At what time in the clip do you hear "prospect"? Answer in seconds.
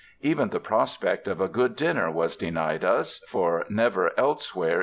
0.59-1.27